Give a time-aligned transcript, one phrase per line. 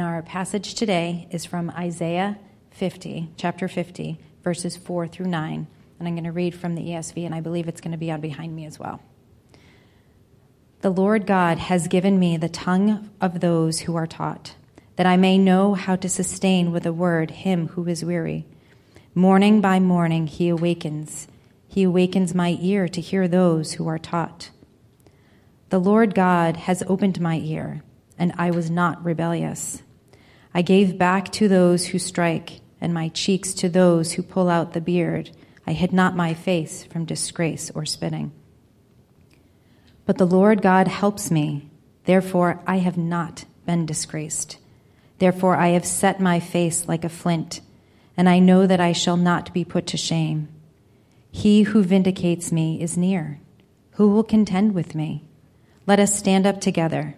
[0.00, 2.38] And our passage today is from Isaiah
[2.70, 5.66] 50, chapter 50, verses 4 through 9.
[5.98, 8.10] And I'm going to read from the ESV, and I believe it's going to be
[8.10, 9.02] on behind me as well.
[10.80, 14.54] The Lord God has given me the tongue of those who are taught,
[14.96, 18.46] that I may know how to sustain with a word him who is weary.
[19.14, 21.28] Morning by morning he awakens.
[21.68, 24.48] He awakens my ear to hear those who are taught.
[25.68, 27.82] The Lord God has opened my ear,
[28.18, 29.82] and I was not rebellious.
[30.52, 34.72] I gave back to those who strike, and my cheeks to those who pull out
[34.72, 35.30] the beard.
[35.66, 38.32] I hid not my face from disgrace or spitting.
[40.06, 41.70] But the Lord God helps me.
[42.04, 44.58] Therefore, I have not been disgraced.
[45.18, 47.60] Therefore, I have set my face like a flint,
[48.16, 50.48] and I know that I shall not be put to shame.
[51.30, 53.38] He who vindicates me is near.
[53.92, 55.24] Who will contend with me?
[55.86, 57.14] Let us stand up together.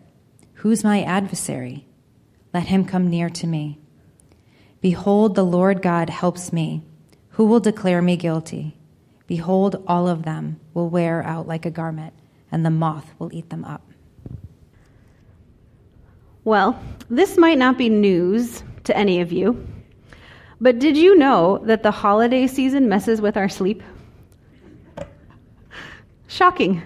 [0.54, 1.86] Who's my adversary?
[2.52, 3.78] Let him come near to me.
[4.80, 6.82] Behold, the Lord God helps me.
[7.30, 8.76] Who will declare me guilty?
[9.26, 12.12] Behold, all of them will wear out like a garment
[12.50, 13.82] and the moth will eat them up.
[16.44, 16.78] Well,
[17.08, 19.66] this might not be news to any of you,
[20.60, 23.82] but did you know that the holiday season messes with our sleep?
[26.26, 26.82] Shocking,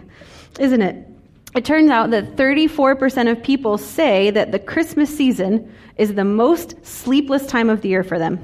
[0.61, 1.09] isn't it?
[1.57, 6.85] It turns out that 34% of people say that the Christmas season is the most
[6.85, 8.39] sleepless time of the year for them.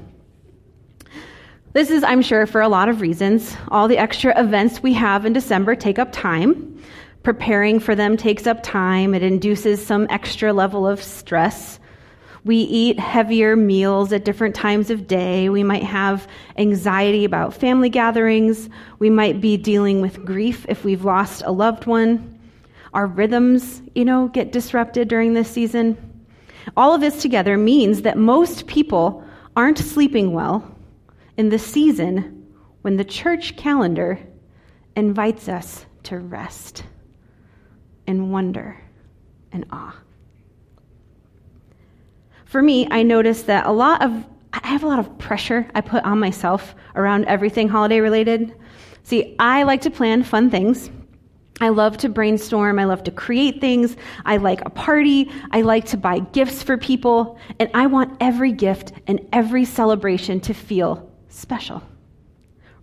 [1.75, 3.55] This is, I'm sure, for a lot of reasons.
[3.69, 6.83] All the extra events we have in December take up time.
[7.23, 11.79] Preparing for them takes up time, it induces some extra level of stress.
[12.45, 15.51] We eat heavier meals at different times of day.
[15.51, 16.27] We might have
[16.57, 18.71] anxiety about family gatherings.
[18.99, 22.32] We might be dealing with grief if we've lost a loved one.
[22.95, 25.97] Our rhythms, you know, get disrupted during this season.
[26.77, 29.25] All of this together means that most people
[29.57, 30.77] aren't sleeping well
[31.37, 32.47] in the season
[32.83, 34.19] when the church calendar
[34.97, 36.85] invites us to rest
[38.07, 38.77] and wonder
[39.53, 39.97] and awe.
[42.45, 45.81] For me, I noticed that a lot of I have a lot of pressure I
[45.81, 48.55] put on myself around everything holiday related.
[49.03, 50.91] See, I like to plan fun things.
[51.63, 52.79] I love to brainstorm.
[52.79, 53.97] I love to create things.
[54.27, 55.31] I like a party.
[55.51, 57.39] I like to buy gifts for people.
[57.59, 61.83] And I want every gift and every celebration to feel special.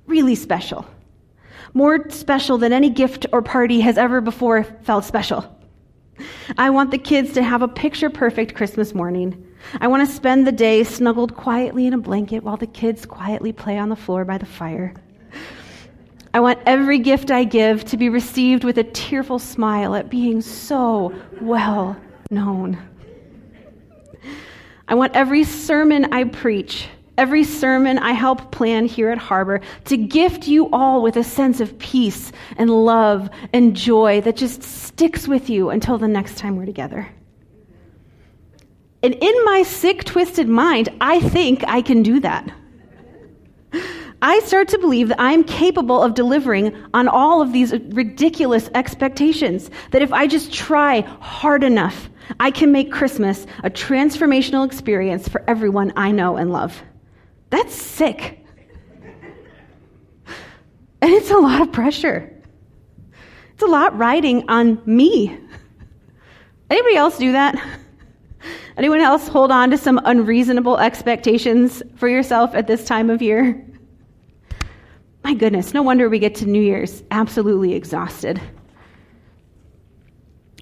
[0.08, 0.86] Really special
[1.74, 5.56] more special than any gift or party has ever before felt special.
[6.58, 9.46] I want the kids to have a picture perfect Christmas morning.
[9.80, 13.54] I want to spend the day snuggled quietly in a blanket while the kids quietly
[13.54, 14.94] play on the floor by the fire.
[16.34, 20.42] I want every gift I give to be received with a tearful smile at being
[20.42, 21.98] so well
[22.30, 22.78] known.
[24.88, 26.88] I want every sermon I preach
[27.20, 31.60] every sermon I help plan here at Harbor to gift you all with a sense
[31.60, 36.56] of peace and love and joy that just sticks with you until the next time
[36.56, 37.10] we're together.
[39.04, 42.50] And in my sick, twisted mind, I think I can do that.
[44.22, 49.70] I start to believe that I'm capable of delivering on all of these ridiculous expectations.
[49.92, 52.10] That if I just try hard enough,
[52.40, 56.82] I can make Christmas a transformational experience for everyone I know and love.
[57.50, 58.38] That's sick.
[61.02, 62.30] And it's a lot of pressure.
[63.54, 65.40] It's a lot riding on me.
[66.70, 67.56] Anybody else do that?
[68.78, 73.66] Anyone else hold on to some unreasonable expectations for yourself at this time of year?
[75.30, 78.42] My goodness, no wonder we get to New Year's absolutely exhausted.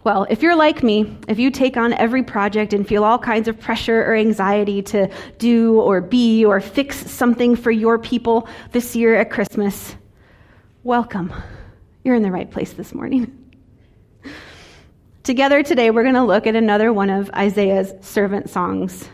[0.04, 3.48] Well, if you're like me, if you take on every project and feel all kinds
[3.48, 8.94] of pressure or anxiety to do or be or fix something for your people this
[8.94, 9.96] year at Christmas,
[10.84, 11.32] welcome.
[12.04, 13.54] You're in the right place this morning.
[15.24, 19.08] Together today, we're going to look at another one of Isaiah's servant songs.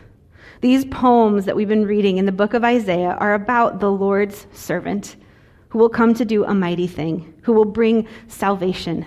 [0.61, 4.47] These poems that we've been reading in the book of Isaiah are about the Lord's
[4.51, 5.15] servant
[5.73, 9.05] who will come to do a mighty thing, who will bring salvation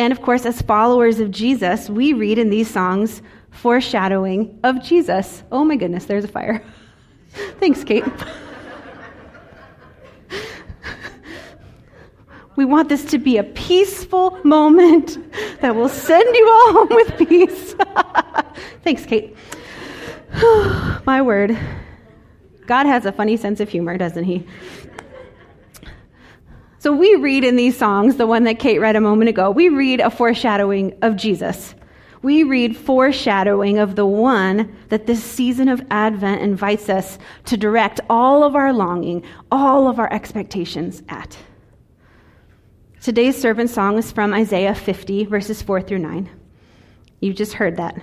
[0.00, 3.20] and of course, as followers of Jesus, we read in these songs
[3.50, 5.42] foreshadowing of Jesus.
[5.52, 6.64] Oh my goodness, there's a fire.
[7.60, 8.06] Thanks, Kate.
[12.56, 15.18] we want this to be a peaceful moment
[15.60, 17.74] that will send you all home with peace.
[18.82, 19.36] Thanks, Kate.
[21.04, 21.58] my word.
[22.66, 24.46] God has a funny sense of humor, doesn't he?
[26.80, 29.68] So we read in these songs, the one that Kate read a moment ago, we
[29.68, 31.74] read a foreshadowing of Jesus.
[32.22, 38.00] we read foreshadowing of the one that this season of Advent invites us to direct
[38.08, 39.22] all of our longing,
[39.52, 41.36] all of our expectations at.
[43.02, 46.30] Today's servant song is from Isaiah 50, verses 4 through 9.
[47.20, 48.00] You just heard that.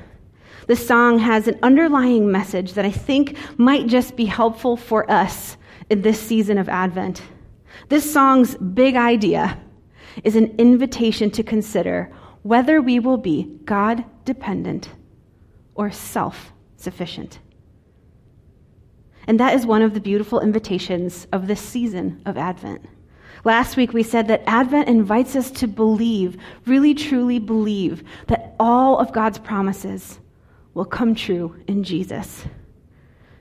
[0.68, 5.58] The song has an underlying message that I think might just be helpful for us
[5.90, 7.24] in this season of Advent.
[7.90, 9.60] This song's big idea
[10.24, 12.12] is an invitation to consider
[12.44, 14.90] whether we will be God dependent
[15.76, 17.40] or self sufficient.
[19.28, 22.86] And that is one of the beautiful invitations of this season of Advent.
[23.44, 28.98] Last week we said that Advent invites us to believe, really truly believe, that all
[28.98, 30.20] of God's promises
[30.74, 32.46] will come true in Jesus.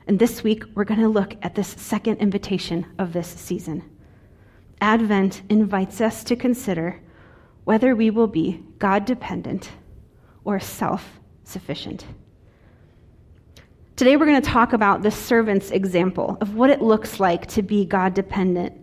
[0.06, 3.82] And this week we're going to look at this second invitation of this season.
[4.80, 7.00] Advent invites us to consider
[7.64, 9.70] whether we will be God dependent
[10.44, 12.04] or self sufficient.
[13.96, 17.62] Today, we're going to talk about the servant's example of what it looks like to
[17.62, 18.74] be God dependent.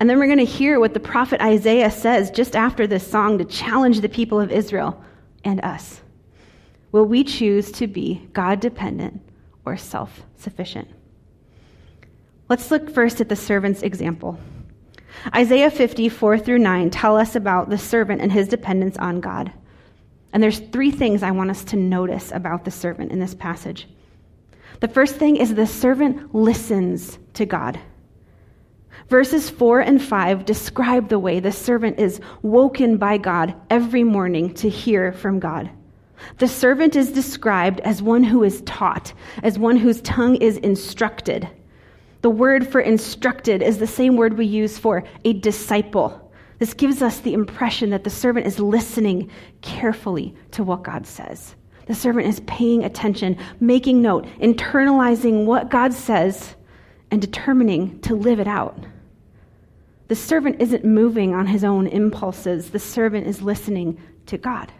[0.00, 3.36] And then we're going to hear what the prophet Isaiah says just after this song
[3.38, 5.02] to challenge the people of Israel
[5.44, 6.00] and us.
[6.92, 9.20] Will we choose to be God dependent
[9.66, 10.88] or self sufficient?
[12.48, 14.38] Let's look first at the servant's example.
[15.34, 19.52] Isaiah 54 through 9 tell us about the servant and his dependence on God.
[20.32, 23.88] And there's three things I want us to notice about the servant in this passage.
[24.80, 27.80] The first thing is the servant listens to God.
[29.08, 34.52] Verses 4 and 5 describe the way the servant is woken by God every morning
[34.54, 35.70] to hear from God.
[36.38, 39.12] The servant is described as one who is taught,
[39.42, 41.48] as one whose tongue is instructed.
[42.22, 46.32] The word for instructed is the same word we use for a disciple.
[46.58, 49.30] This gives us the impression that the servant is listening
[49.60, 51.54] carefully to what God says.
[51.86, 56.56] The servant is paying attention, making note, internalizing what God says,
[57.10, 58.78] and determining to live it out.
[60.08, 64.72] The servant isn't moving on his own impulses, the servant is listening to God.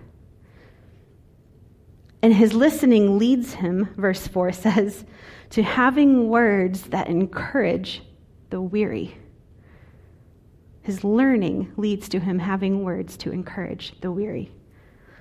[2.23, 5.05] And his listening leads him, verse 4 says,
[5.51, 8.03] to having words that encourage
[8.51, 9.17] the weary.
[10.83, 14.51] His learning leads to him having words to encourage the weary.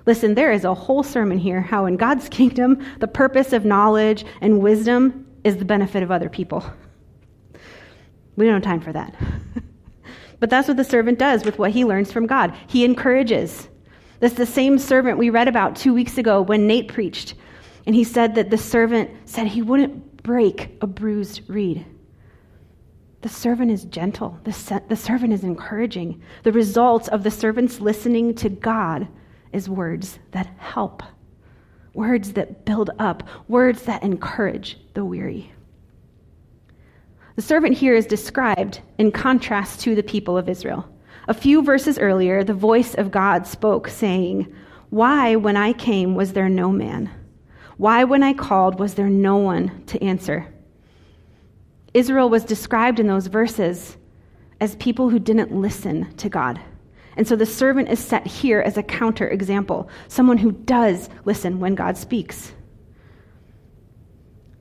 [0.06, 4.24] Listen, there is a whole sermon here how in God's kingdom, the purpose of knowledge
[4.40, 6.64] and wisdom is the benefit of other people.
[8.36, 9.14] We don't have time for that.
[10.40, 12.56] but that's what the servant does with what he learns from God.
[12.68, 13.68] He encourages.
[14.20, 17.34] That's the same servant we read about two weeks ago when Nate preached.
[17.86, 21.86] And he said that the servant said he wouldn't break a bruised reed.
[23.22, 24.38] The servant is gentle.
[24.44, 26.22] The, se- the servant is encouraging.
[26.42, 29.08] The result of the servant's listening to God
[29.52, 31.02] is words that help,
[31.94, 35.52] words that build up, words that encourage the weary.
[37.36, 40.88] The servant here is described in contrast to the people of Israel.
[41.28, 44.50] A few verses earlier, the voice of God spoke, saying,
[44.88, 47.10] Why, when I came, was there no man?
[47.76, 50.46] Why, when I called, was there no one to answer?
[51.92, 53.98] Israel was described in those verses
[54.58, 56.58] as people who didn't listen to God.
[57.18, 61.60] And so the servant is set here as a counter example, someone who does listen
[61.60, 62.52] when God speaks.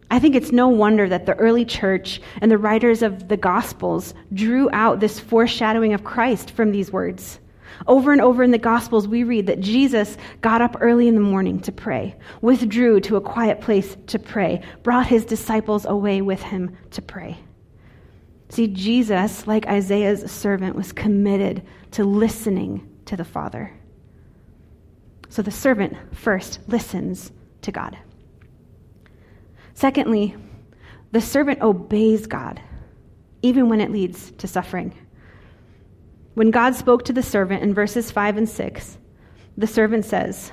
[0.10, 4.14] I think it's no wonder that the early church and the writers of the Gospels
[4.34, 7.40] drew out this foreshadowing of Christ from these words.
[7.86, 11.22] Over and over in the Gospels, we read that Jesus got up early in the
[11.22, 16.42] morning to pray, withdrew to a quiet place to pray, brought his disciples away with
[16.42, 17.38] him to pray.
[18.50, 23.74] See, Jesus, like Isaiah's servant, was committed to listening to the Father.
[25.30, 27.98] So the servant first listens to God.
[29.78, 30.36] Secondly,
[31.12, 32.60] the servant obeys God,
[33.44, 34.92] even when it leads to suffering.
[36.34, 38.98] When God spoke to the servant in verses 5 and 6,
[39.56, 40.52] the servant says,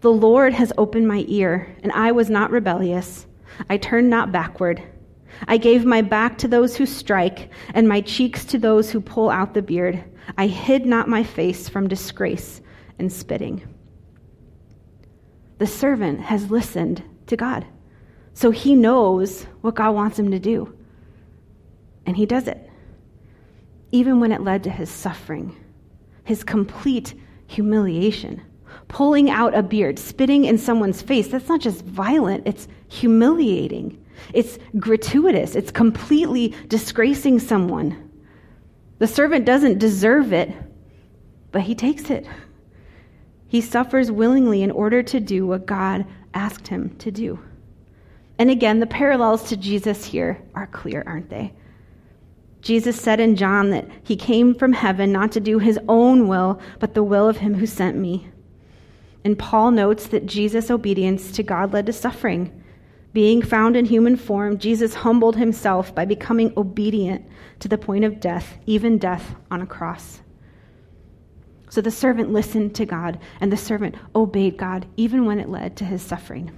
[0.00, 3.26] The Lord has opened my ear, and I was not rebellious.
[3.68, 4.82] I turned not backward.
[5.46, 9.28] I gave my back to those who strike, and my cheeks to those who pull
[9.28, 10.02] out the beard.
[10.38, 12.62] I hid not my face from disgrace
[12.98, 13.60] and spitting.
[15.58, 17.66] The servant has listened to God,
[18.40, 20.74] so he knows what God wants him to do,
[22.06, 22.70] and he does it
[23.92, 25.56] even when it led to his suffering,
[26.24, 27.14] his complete
[27.46, 28.40] humiliation.
[28.88, 34.04] Pulling out a beard, spitting in someone's face, that's not just violent, it's humiliating.
[34.32, 38.10] It's gratuitous, it's completely disgracing someone.
[38.98, 40.52] The servant doesn't deserve it,
[41.52, 42.26] but he takes it.
[43.48, 47.40] He suffers willingly in order to do what God asked him to do.
[48.40, 51.52] And again, the parallels to Jesus here are clear, aren't they?
[52.62, 56.58] Jesus said in John that he came from heaven not to do his own will,
[56.78, 58.30] but the will of him who sent me.
[59.26, 62.62] And Paul notes that Jesus' obedience to God led to suffering.
[63.12, 67.26] Being found in human form, Jesus humbled himself by becoming obedient
[67.58, 70.22] to the point of death, even death on a cross.
[71.68, 75.76] So the servant listened to God, and the servant obeyed God, even when it led
[75.76, 76.50] to his suffering.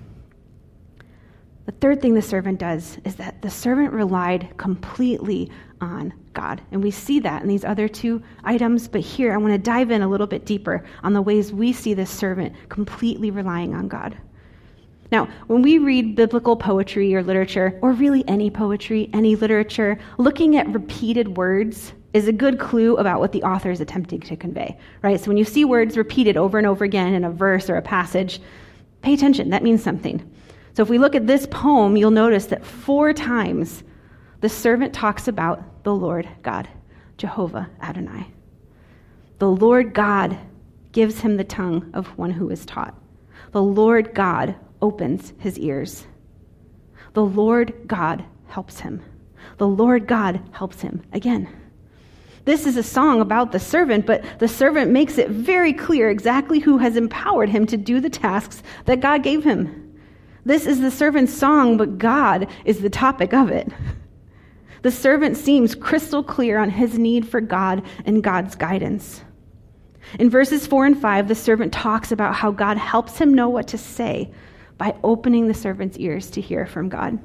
[1.66, 5.50] The third thing the servant does is that the servant relied completely
[5.80, 6.60] on God.
[6.72, 9.90] And we see that in these other two items, but here I want to dive
[9.90, 13.86] in a little bit deeper on the ways we see this servant completely relying on
[13.86, 14.16] God.
[15.12, 20.56] Now, when we read biblical poetry or literature, or really any poetry, any literature, looking
[20.56, 24.78] at repeated words is a good clue about what the author is attempting to convey,
[25.02, 25.20] right?
[25.20, 27.82] So when you see words repeated over and over again in a verse or a
[27.82, 28.40] passage,
[29.02, 29.50] pay attention.
[29.50, 30.28] That means something.
[30.74, 33.82] So if we look at this poem, you'll notice that four times
[34.40, 36.68] the servant talks about the Lord God,
[37.18, 38.26] Jehovah Adonai.
[39.38, 40.38] The Lord God
[40.92, 42.94] gives him the tongue of one who is taught.
[43.52, 46.06] The Lord God opens his ears.
[47.12, 49.02] The Lord God helps him.
[49.58, 51.48] The Lord God helps him again.
[52.44, 56.58] This is a song about the servant, but the servant makes it very clear exactly
[56.58, 59.81] who has empowered him to do the tasks that God gave him.
[60.44, 63.68] This is the servant's song, but God is the topic of it.
[64.82, 69.22] The servant seems crystal clear on his need for God and God's guidance.
[70.18, 73.68] In verses 4 and 5, the servant talks about how God helps him know what
[73.68, 74.32] to say
[74.78, 77.20] by opening the servant's ears to hear from God.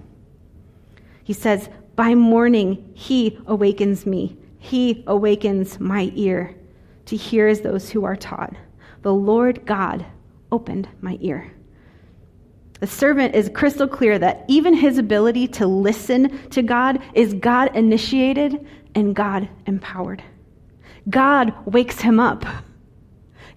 [1.23, 4.37] He says, By morning, he awakens me.
[4.59, 6.55] He awakens my ear
[7.07, 8.53] to hear as those who are taught.
[9.01, 10.05] The Lord God
[10.51, 11.51] opened my ear.
[12.79, 17.75] The servant is crystal clear that even his ability to listen to God is God
[17.75, 20.23] initiated and God empowered.
[21.09, 22.45] God wakes him up.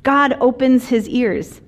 [0.02, 1.60] God opens his ears.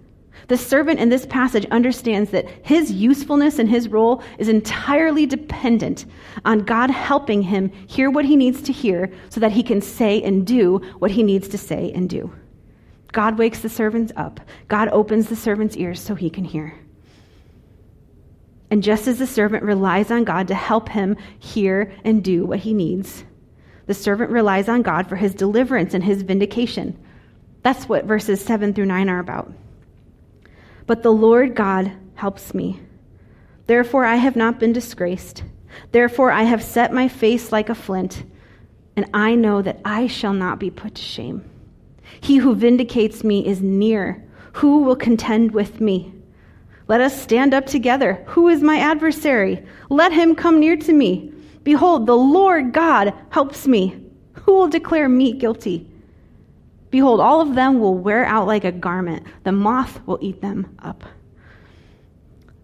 [0.48, 6.06] The servant in this passage understands that his usefulness and his role is entirely dependent
[6.44, 10.22] on God helping him hear what he needs to hear so that he can say
[10.22, 12.32] and do what he needs to say and do.
[13.12, 14.40] God wakes the servants up.
[14.68, 16.74] God opens the servant's ears so he can hear.
[18.72, 22.60] And just as the servant relies on God to help him hear and do what
[22.60, 23.22] he needs,
[23.84, 26.98] the servant relies on God for his deliverance and his vindication.
[27.62, 29.52] That's what verses 7 through 9 are about.
[30.86, 32.80] But the Lord God helps me.
[33.66, 35.44] Therefore, I have not been disgraced.
[35.90, 38.24] Therefore, I have set my face like a flint,
[38.96, 41.44] and I know that I shall not be put to shame.
[42.22, 44.26] He who vindicates me is near.
[44.54, 46.14] Who will contend with me?
[46.88, 48.24] Let us stand up together.
[48.26, 49.64] Who is my adversary?
[49.88, 51.32] Let him come near to me.
[51.62, 53.96] Behold, the Lord God helps me.
[54.34, 55.88] Who will declare me guilty?
[56.90, 59.26] Behold, all of them will wear out like a garment.
[59.44, 61.04] The moth will eat them up.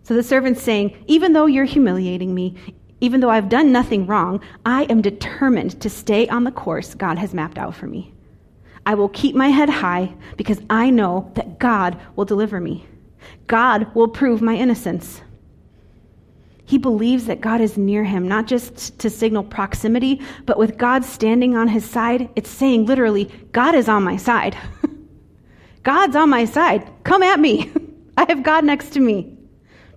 [0.03, 2.57] So the servant's saying, Even though you're humiliating me,
[3.01, 7.19] even though I've done nothing wrong, I am determined to stay on the course God
[7.19, 8.13] has mapped out for me.
[8.85, 12.87] I will keep my head high because I know that God will deliver me.
[13.47, 15.23] God will prove my innocence.
[16.65, 21.03] He believes that God is near him, not just to signal proximity, but with God
[21.03, 24.57] standing on his side, it's saying literally, God is on my side.
[25.83, 26.87] God's on my side.
[27.05, 27.73] Come at me.
[28.19, 29.39] I have God next to me.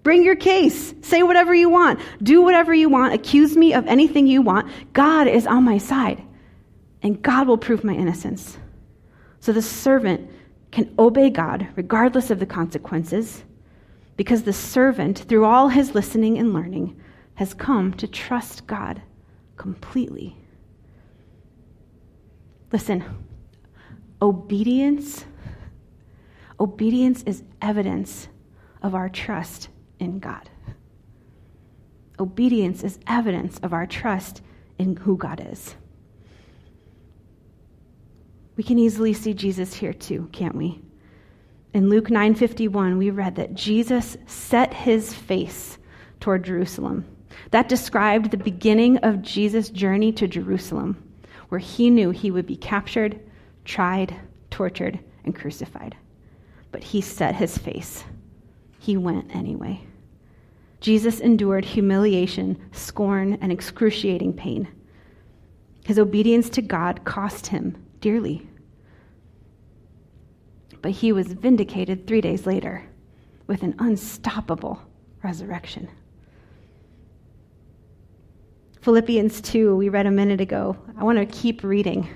[0.03, 0.93] Bring your case.
[1.01, 1.99] Say whatever you want.
[2.23, 3.13] Do whatever you want.
[3.13, 4.71] Accuse me of anything you want.
[4.93, 6.23] God is on my side.
[7.03, 8.57] And God will prove my innocence.
[9.41, 10.29] So the servant
[10.71, 13.43] can obey God regardless of the consequences
[14.17, 16.99] because the servant, through all his listening and learning,
[17.35, 19.01] has come to trust God
[19.57, 20.35] completely.
[22.71, 23.03] Listen,
[24.21, 25.25] obedience
[26.59, 28.27] obedience is evidence
[28.83, 30.47] of our trust in God.
[32.19, 34.43] Obedience is evidence of our trust
[34.77, 35.75] in who God is.
[38.61, 40.79] We can easily see Jesus here too, can't we?
[41.73, 45.79] In Luke 9:51, we read that Jesus set his face
[46.19, 47.05] toward Jerusalem.
[47.49, 50.95] That described the beginning of Jesus' journey to Jerusalem,
[51.49, 53.19] where he knew he would be captured,
[53.65, 54.13] tried,
[54.51, 55.95] tortured, and crucified.
[56.71, 58.03] But he set his face.
[58.77, 59.81] He went anyway.
[60.81, 64.67] Jesus endured humiliation, scorn, and excruciating pain.
[65.83, 68.47] His obedience to God cost him dearly.
[70.81, 72.83] But he was vindicated three days later
[73.47, 74.81] with an unstoppable
[75.23, 75.89] resurrection.
[78.81, 80.75] Philippians 2, we read a minute ago.
[80.97, 82.09] I want to keep reading.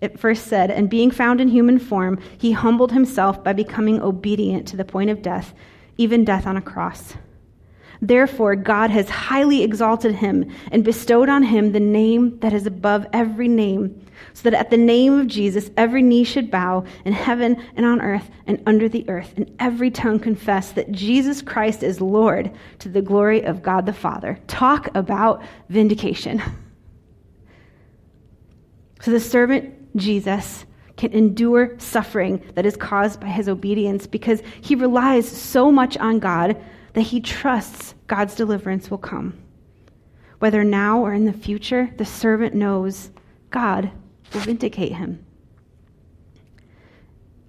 [0.00, 4.66] It first said, And being found in human form, he humbled himself by becoming obedient
[4.68, 5.52] to the point of death,
[5.98, 7.14] even death on a cross.
[8.00, 13.06] Therefore, God has highly exalted him and bestowed on him the name that is above
[13.12, 17.60] every name, so that at the name of Jesus every knee should bow in heaven
[17.76, 22.00] and on earth and under the earth, and every tongue confess that Jesus Christ is
[22.00, 24.38] Lord to the glory of God the Father.
[24.46, 26.40] Talk about vindication.
[29.00, 34.74] So the servant Jesus can endure suffering that is caused by his obedience because he
[34.74, 36.60] relies so much on God
[36.94, 39.36] that he trusts God's deliverance will come.
[40.38, 43.10] Whether now or in the future, the servant knows
[43.50, 43.90] God
[44.32, 45.24] will vindicate him.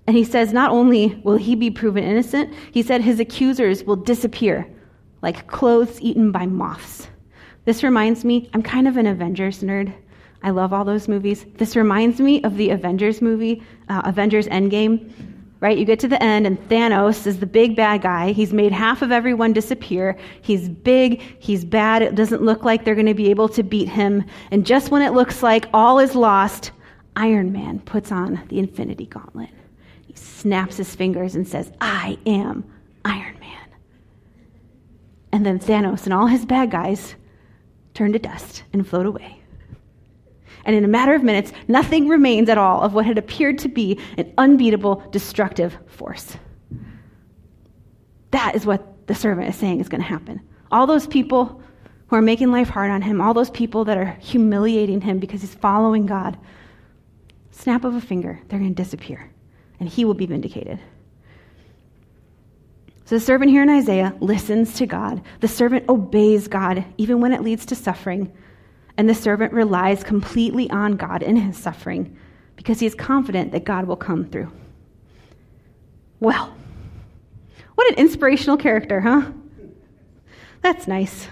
[0.07, 3.95] And he says, not only will he be proven innocent, he said his accusers will
[3.95, 4.67] disappear
[5.21, 7.07] like clothes eaten by moths.
[7.65, 9.93] This reminds me, I'm kind of an Avengers nerd.
[10.41, 11.45] I love all those movies.
[11.57, 15.13] This reminds me of the Avengers movie, uh, Avengers Endgame,
[15.61, 15.77] right?
[15.77, 18.31] You get to the end, and Thanos is the big bad guy.
[18.31, 20.17] He's made half of everyone disappear.
[20.41, 22.01] He's big, he's bad.
[22.01, 24.23] It doesn't look like they're going to be able to beat him.
[24.51, 26.71] And just when it looks like all is lost,
[27.15, 29.49] Iron Man puts on the Infinity Gauntlet.
[30.07, 32.63] He snaps his fingers and says, I am
[33.03, 33.67] Iron Man.
[35.31, 37.15] And then Thanos and all his bad guys
[37.93, 39.38] turn to dust and float away
[40.69, 43.67] and in a matter of minutes, nothing remains at all of what had appeared to
[43.67, 46.37] be an unbeatable, destructive force.
[48.29, 50.39] That is what the servant is saying is going to happen.
[50.71, 51.59] All those people
[52.05, 55.41] who are making life hard on him, all those people that are humiliating him because
[55.41, 56.37] he's following God,
[57.49, 59.27] snap of a finger, they're going to disappear,
[59.79, 60.79] and he will be vindicated.
[63.05, 65.23] So the servant here in Isaiah listens to God.
[65.39, 68.31] The servant obeys God, even when it leads to suffering
[68.99, 72.17] and the servant relies completely on God in his suffering
[72.57, 74.51] because he is confident that God will come through.
[76.19, 76.53] Well,
[77.75, 79.31] what an inspirational character, huh?
[80.61, 81.29] That's nice.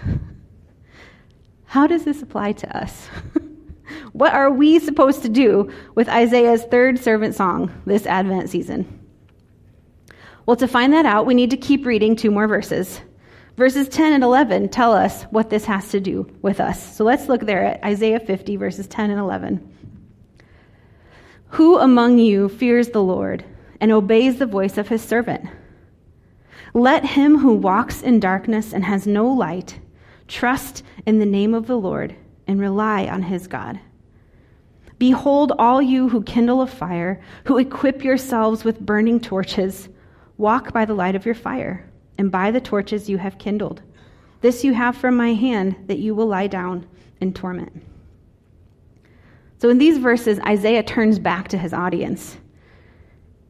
[1.66, 3.10] How does this apply to us?
[4.14, 9.06] what are we supposed to do with Isaiah's third servant song this Advent season?
[10.46, 13.02] Well, to find that out, we need to keep reading two more verses.
[13.58, 16.96] Verses 10 and 11 tell us what this has to do with us.
[16.96, 19.74] So let's look there at Isaiah 50, verses 10 and 11.
[21.50, 23.44] Who among you fears the Lord
[23.82, 25.50] and obeys the voice of his servant?
[26.76, 29.80] Let him who walks in darkness and has no light
[30.28, 32.16] trust in the name of the Lord
[32.46, 33.80] and rely on his God.
[35.00, 39.90] Behold, all you who kindle a fire, who equip yourselves with burning torches,
[40.38, 41.87] walk by the light of your fire
[42.18, 43.82] and by the torches you have kindled.
[44.42, 46.86] This you have from my hand, that you will lie down
[47.20, 47.84] in torment.
[49.60, 52.38] So in these verses, Isaiah turns back to his audience.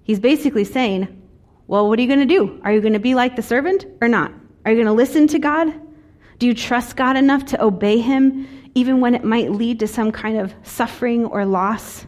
[0.04, 1.22] He's basically saying,
[1.68, 2.62] Well, what are you going to do?
[2.64, 4.32] Are you going to be like the servant or not?
[4.64, 5.74] Are you going to listen to God?
[6.40, 10.12] Do you trust God enough to obey him, even when it might lead to some
[10.12, 12.06] kind of suffering or loss?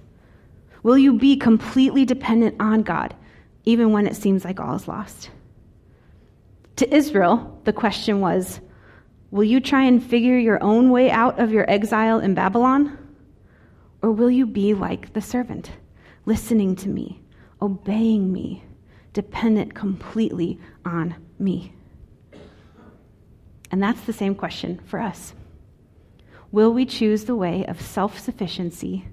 [0.83, 3.15] Will you be completely dependent on God,
[3.65, 5.29] even when it seems like all is lost?
[6.79, 8.61] To Israel, the question was
[9.31, 12.97] Will you try and figure your own way out of your exile in Babylon?
[14.01, 15.71] Or will you be like the servant,
[16.25, 17.21] listening to me,
[17.61, 18.63] obeying me,
[19.11, 21.73] dependent completely on me?
[23.71, 25.33] And that's the same question for us.
[26.53, 29.05] Will we choose the way of self sufficiency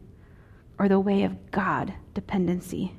[0.79, 2.95] or the way of God dependency?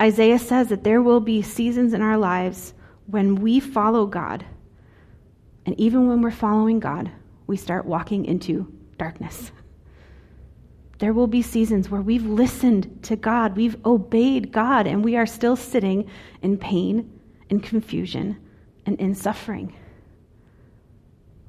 [0.00, 2.74] Isaiah says that there will be seasons in our lives
[3.06, 4.44] when we follow God,
[5.66, 7.10] and even when we're following God,
[7.46, 9.52] we start walking into darkness.
[10.98, 15.26] There will be seasons where we've listened to God, we've obeyed God, and we are
[15.26, 16.08] still sitting
[16.42, 18.36] in pain, in confusion,
[18.86, 19.74] and in suffering.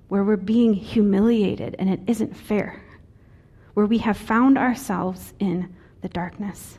[0.08, 2.82] Where we're being humiliated and it isn't fair.
[3.74, 6.78] Where we have found ourselves in the darkness.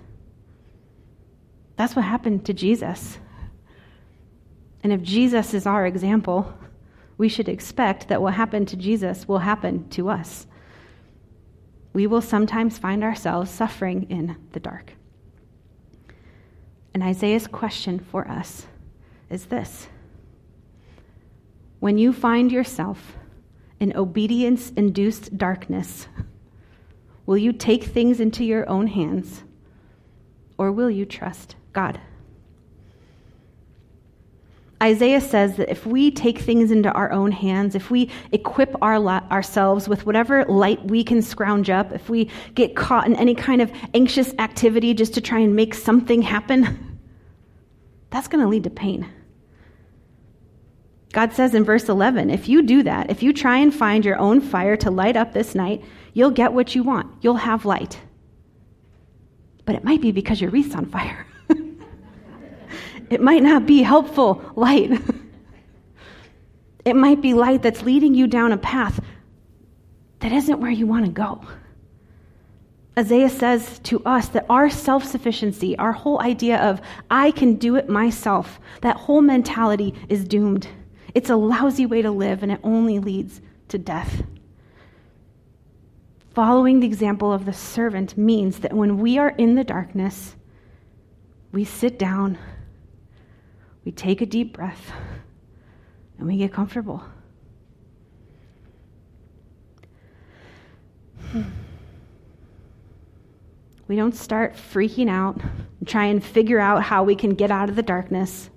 [1.76, 3.18] That's what happened to Jesus.
[4.82, 6.52] And if Jesus is our example,
[7.18, 10.46] we should expect that what happened to Jesus will happen to us.
[11.92, 14.92] We will sometimes find ourselves suffering in the dark.
[16.94, 18.66] And Isaiah's question for us
[19.28, 19.88] is this
[21.80, 23.16] When you find yourself
[23.80, 26.08] in obedience induced darkness,
[27.26, 29.42] will you take things into your own hands?
[30.58, 32.00] or will you trust God?
[34.82, 38.96] Isaiah says that if we take things into our own hands, if we equip our
[39.30, 43.60] ourselves with whatever light we can scrounge up, if we get caught in any kind
[43.60, 46.98] of anxious activity just to try and make something happen,
[48.10, 49.06] that's going to lead to pain.
[51.12, 54.16] God says in verse 11 if you do that, if you try and find your
[54.18, 55.84] own fire to light up this night,
[56.14, 57.12] you'll get what you want.
[57.20, 58.00] You'll have light.
[59.66, 61.26] But it might be because your wreath's on fire.
[63.10, 64.90] it might not be helpful light.
[66.84, 69.00] it might be light that's leading you down a path
[70.20, 71.40] that isn't where you want to go.
[72.98, 77.76] Isaiah says to us that our self sufficiency, our whole idea of I can do
[77.76, 80.66] it myself, that whole mentality is doomed.
[81.14, 84.22] It's a lousy way to live, and it only leads to death.
[86.34, 90.36] Following the example of the servant means that when we are in the darkness,
[91.52, 92.38] we sit down,
[93.86, 94.92] we take a deep breath,
[96.18, 97.02] and we get comfortable.
[103.88, 105.40] We don't start freaking out
[105.78, 108.50] and try and figure out how we can get out of the darkness.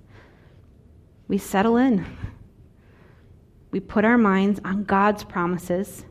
[1.28, 2.04] We settle in
[3.70, 6.04] we put our minds on God's promises,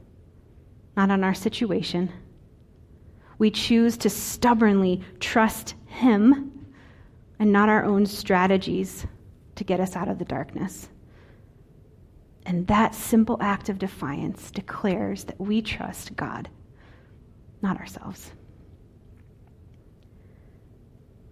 [0.95, 2.11] not on our situation.
[3.37, 6.48] We choose to stubbornly trust Him
[7.39, 9.05] and not our own strategies
[9.55, 10.89] to get us out of the darkness.
[12.45, 16.49] And that simple act of defiance declares that we trust God,
[17.61, 18.31] not ourselves.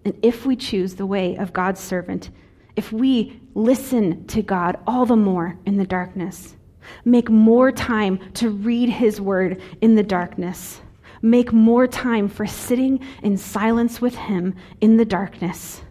[0.06, 2.30] And if we choose the way of God's servant,
[2.76, 6.56] if we listen to God all the more in the darkness,
[7.04, 10.80] make more time to read His word in the darkness,
[11.22, 15.82] make more time for sitting in silence with Him in the darkness,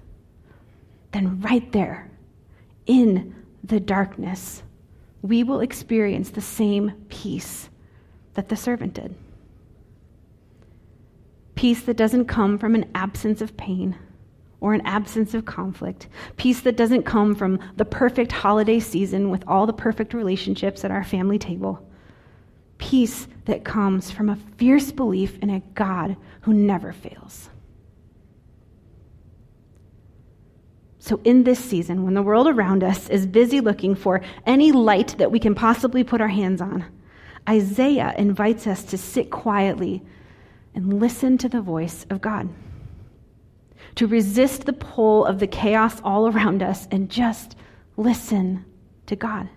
[1.17, 2.11] then right there,
[2.85, 4.63] in the darkness,
[5.23, 7.71] we will experience the same peace
[8.35, 9.15] that the servant did.
[11.55, 13.97] Peace that doesn't come from an absence of pain
[14.61, 16.09] or an absence of conflict.
[16.37, 20.91] Peace that doesn't come from the perfect holiday season with all the perfect relationships at
[20.91, 21.83] our family table.
[22.77, 27.49] Peace that comes from a fierce belief in a God who never fails.
[31.07, 35.17] So, in this season, when the world around us is busy looking for any light
[35.19, 36.85] that we can possibly put our hands on,
[37.49, 40.03] Isaiah invites us to sit quietly
[40.75, 42.49] and listen to the voice of God
[43.97, 47.57] to resist the pull of the chaos all around us and just
[47.97, 48.65] listen
[49.07, 49.49] to God.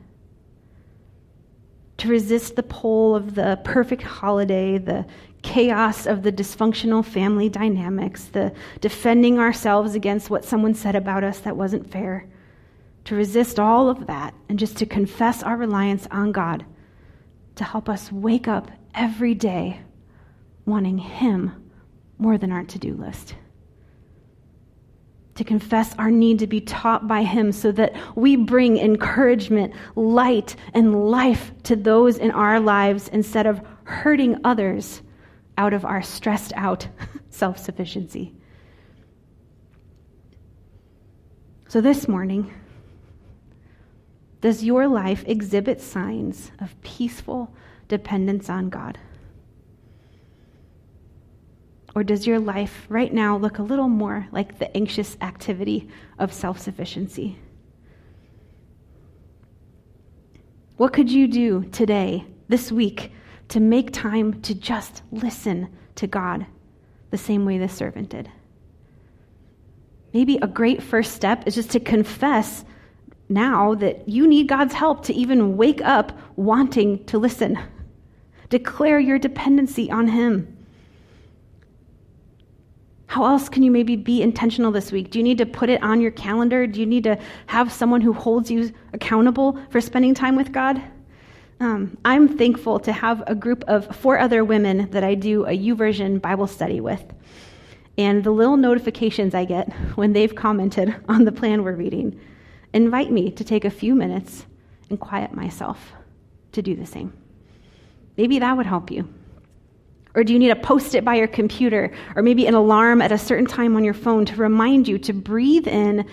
[1.98, 5.06] To resist the pull of the perfect holiday, the
[5.42, 11.40] chaos of the dysfunctional family dynamics, the defending ourselves against what someone said about us
[11.40, 12.28] that wasn't fair.
[13.06, 16.66] To resist all of that and just to confess our reliance on God
[17.56, 19.80] to help us wake up every day
[20.66, 21.72] wanting Him
[22.18, 23.36] more than our to do list
[25.40, 30.58] to confess our need to be taught by Him so that we bring encouragement, light,
[30.74, 35.02] and life to those in our lives instead of hurting others
[35.60, 36.88] out of our stressed out
[37.30, 38.34] self sufficiency.
[41.68, 42.52] So this morning,
[44.40, 47.54] does your life exhibit signs of peaceful
[47.90, 48.98] dependence on God?
[51.94, 56.32] Or does your life right now look a little more like the anxious activity of
[56.32, 57.38] self sufficiency?
[60.78, 63.12] What could you do today, this week,
[63.50, 66.46] to make time to just listen to God
[67.12, 68.30] the same way this servant did?
[70.14, 72.66] Maybe a great first step is just to confess
[73.30, 77.60] now that you need God's help to even wake up wanting to listen.
[78.50, 80.56] Declare your dependency on Him.
[83.06, 85.12] How else can you maybe be intentional this week?
[85.12, 86.68] Do you need to put it on your calendar?
[86.68, 90.82] Do you need to have someone who holds you accountable for spending time with God?
[91.62, 95.58] Um, I'm thankful to have a group of four other women that I do a
[95.58, 97.04] YouVersion Bible study with.
[97.98, 102.20] And the little notifications I get when they've commented on the plan we're reading
[102.72, 104.46] invite me to take a few minutes
[104.90, 105.92] and quiet myself
[106.52, 107.12] to do the same.
[108.16, 109.12] Maybe that would help you.
[110.16, 113.12] Or do you need a post it by your computer or maybe an alarm at
[113.12, 116.06] a certain time on your phone to remind you to breathe in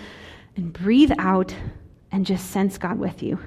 [0.57, 1.55] and breathe out
[2.11, 3.39] and just sense God with you?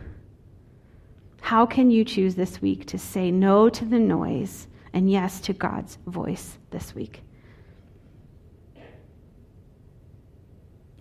[1.49, 5.51] How can you choose this week to say no to the noise and yes to
[5.51, 7.23] God's voice this week?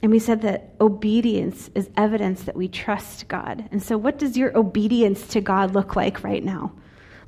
[0.00, 3.68] And we said that obedience is evidence that we trust God.
[3.70, 6.72] And so, what does your obedience to God look like right now?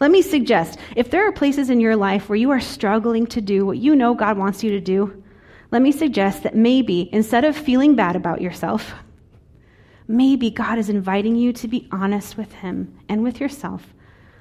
[0.00, 3.42] Let me suggest if there are places in your life where you are struggling to
[3.42, 5.22] do what you know God wants you to do,
[5.70, 8.94] let me suggest that maybe instead of feeling bad about yourself,
[10.10, 13.94] maybe God is inviting you to be honest with Him and with yourself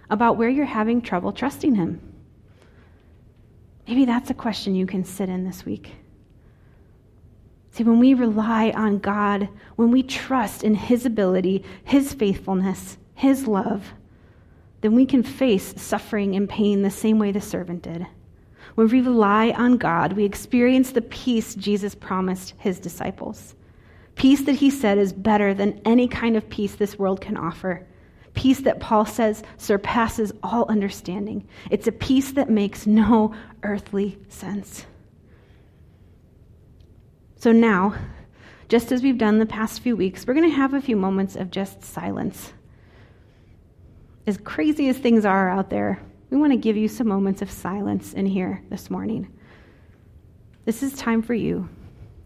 [0.10, 2.02] about where you're having trouble trusting Him.
[3.88, 5.94] Maybe that's a question you can sit in this week.
[7.72, 13.48] See, when we rely on God, when we trust in His ability, His faithfulness, His
[13.48, 13.94] love,
[14.82, 18.08] then we can face suffering and pain the same way the servant did.
[18.74, 23.54] When we rely on God, we experience the peace Jesus promised His disciples.
[24.20, 27.88] Peace that He said is better than any kind of peace this world can offer.
[28.34, 31.48] Peace that Paul says surpasses all understanding.
[31.72, 34.86] It's a peace that makes no earthly sense.
[37.38, 37.96] So now,
[38.68, 41.38] just as we've done the past few weeks, we're going to have a few moments
[41.38, 42.52] of just silence.
[44.28, 45.98] As crazy as things are out there,
[46.30, 49.32] we want to give you some moments of silence in here this morning.
[50.66, 51.70] This is time for you.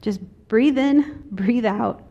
[0.01, 0.21] Just
[0.53, 2.03] breathe in, breathe out.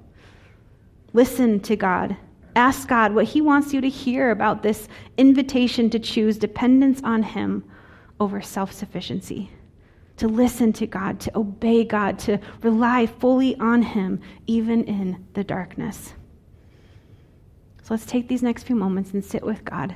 [1.13, 2.17] Listen to God.
[2.57, 7.23] Ask God what He wants you to hear about this invitation to choose dependence on
[7.23, 7.63] Him
[8.19, 9.49] over self sufficiency
[10.17, 15.45] to listen to God, to obey God, to rely fully on Him, even in the
[15.45, 16.13] darkness.
[17.85, 19.95] So let's take these next few moments and sit with God.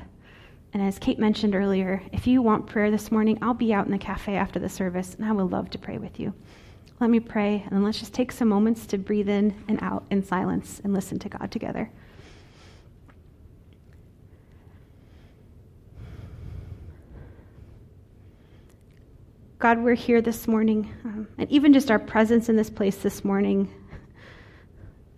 [0.73, 3.93] And as Kate mentioned earlier, if you want prayer this morning, I'll be out in
[3.93, 6.33] the cafe after the service, and I would love to pray with you.
[6.99, 10.25] Let me pray, and let's just take some moments to breathe in and out in
[10.25, 11.91] silence and listen to God together.
[19.59, 20.91] God, we're here this morning.
[21.05, 23.71] Um, and even just our presence in this place this morning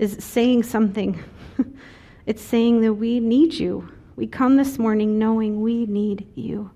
[0.01, 1.23] is saying something.
[2.27, 3.89] it's saying that we need you.
[4.17, 6.71] We come this morning knowing we need you.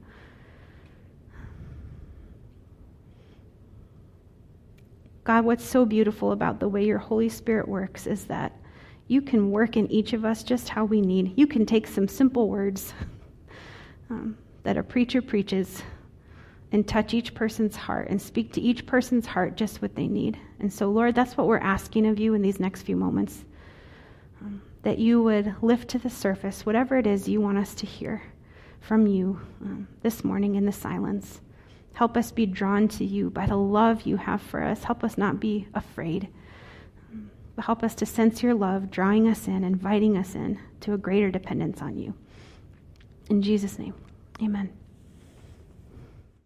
[5.25, 8.53] God, what's so beautiful about the way your Holy Spirit works is that
[9.07, 11.35] you can work in each of us just how we need.
[11.37, 12.93] You can take some simple words
[14.11, 15.83] um, that a preacher preaches
[16.73, 20.39] and touch each person's heart and speak to each person's heart just what they need.
[20.59, 23.45] And so, Lord, that's what we're asking of you in these next few moments.
[24.41, 27.87] Um, that you would lift to the surface whatever it is you want us to
[27.87, 28.23] hear
[28.81, 31.41] from you um, this morning in the silence.
[31.95, 34.85] Help us be drawn to you by the love you have for us.
[34.85, 36.29] Help us not be afraid.
[37.55, 40.99] But help us to sense your love, drawing us in, inviting us in to a
[40.99, 42.15] greater dependence on you.
[43.29, 43.95] In Jesus' name,
[44.43, 44.82] amen.